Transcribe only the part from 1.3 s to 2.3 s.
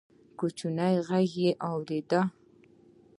يې واورېد: